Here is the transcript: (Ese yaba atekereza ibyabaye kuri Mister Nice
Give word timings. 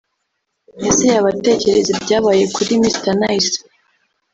(Ese 0.87 1.03
yaba 1.11 1.27
atekereza 1.33 1.89
ibyabaye 1.95 2.43
kuri 2.55 2.71
Mister 2.81 3.15
Nice 3.21 3.57